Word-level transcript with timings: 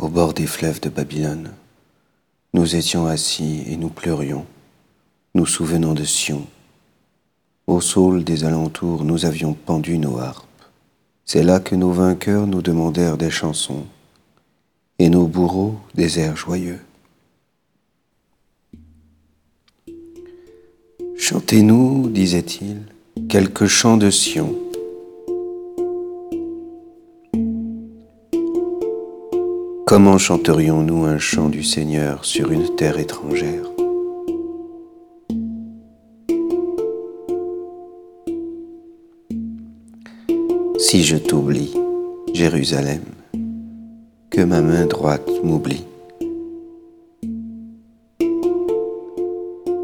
au 0.00 0.08
bord 0.08 0.32
des 0.32 0.46
fleuves 0.46 0.80
de 0.80 0.88
Babylone. 0.88 1.52
Nous 2.54 2.74
étions 2.74 3.06
assis 3.06 3.62
et 3.66 3.76
nous 3.76 3.90
pleurions, 3.90 4.46
nous 5.34 5.44
souvenant 5.44 5.92
de 5.92 6.04
Sion. 6.04 6.46
Au 7.66 7.82
saule 7.82 8.24
des 8.24 8.44
alentours, 8.44 9.04
nous 9.04 9.26
avions 9.26 9.52
pendu 9.52 9.98
nos 9.98 10.18
harpes. 10.18 10.46
C'est 11.26 11.44
là 11.44 11.60
que 11.60 11.74
nos 11.74 11.92
vainqueurs 11.92 12.46
nous 12.46 12.62
demandèrent 12.62 13.18
des 13.18 13.30
chansons 13.30 13.84
et 14.98 15.10
nos 15.10 15.26
bourreaux 15.26 15.78
des 15.94 16.18
airs 16.18 16.36
joyeux. 16.36 16.80
Chantez-nous, 21.18 22.08
disait-il, 22.08 22.82
quelques 23.28 23.66
chants 23.66 23.98
de 23.98 24.10
Sion. 24.10 24.56
Comment 29.90 30.18
chanterions-nous 30.18 31.04
un 31.04 31.18
chant 31.18 31.48
du 31.48 31.64
Seigneur 31.64 32.24
sur 32.24 32.52
une 32.52 32.76
terre 32.76 33.00
étrangère? 33.00 33.64
Si 40.78 41.02
je 41.02 41.16
t'oublie, 41.16 41.74
Jérusalem, 42.32 43.02
que 44.30 44.42
ma 44.42 44.60
main 44.60 44.86
droite 44.86 45.28
m'oublie. 45.42 45.84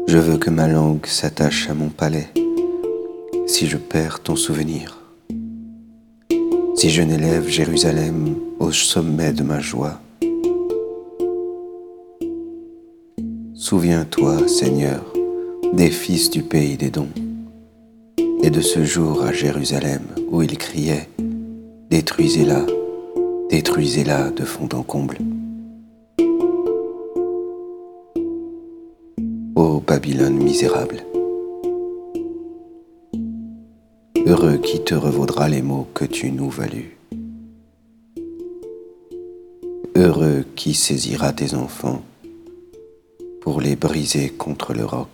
Je 0.07 0.17
veux 0.17 0.37
que 0.37 0.49
ma 0.49 0.69
langue 0.69 1.05
s'attache 1.05 1.69
à 1.69 1.73
mon 1.73 1.89
palais 1.89 2.29
si 3.45 3.67
je 3.67 3.75
perds 3.75 4.21
ton 4.21 4.37
souvenir. 4.37 4.99
Si 6.75 6.91
je 6.91 7.01
n'élève 7.01 7.49
Jérusalem 7.49 8.46
au 8.59 8.71
sommet 8.71 9.33
de 9.33 9.43
ma 9.43 9.59
joie. 9.59 9.99
Souviens-toi, 13.53 14.47
Seigneur, 14.47 15.03
des 15.73 15.89
fils 15.89 16.29
du 16.29 16.43
pays 16.43 16.77
des 16.77 16.89
dons, 16.89 17.09
et 18.41 18.49
de 18.49 18.61
ce 18.61 18.83
jour 18.83 19.23
à 19.23 19.33
Jérusalem 19.33 20.01
où 20.29 20.41
ils 20.41 20.57
criaient, 20.57 21.09
Détruisez-la, 21.89 22.65
détruisez-la 23.49 24.29
de 24.31 24.43
fond 24.43 24.67
en 24.73 24.83
comble. 24.83 25.17
Ô 29.55 29.79
Babylone 29.79 30.37
misérable, 30.37 31.03
heureux 34.25 34.57
qui 34.57 34.83
te 34.83 34.95
revaudra 34.95 35.47
les 35.47 35.61
mots 35.61 35.87
que 35.93 36.03
tu 36.03 36.29
nous 36.31 36.49
valus. 36.49 36.96
Heureux 39.99 40.45
qui 40.55 40.75
saisira 40.75 41.33
tes 41.33 41.55
enfants 41.55 42.05
pour 43.41 43.61
les 43.61 43.75
briser 43.75 44.29
contre 44.29 44.75
le 44.75 44.85
roc. 44.85 45.09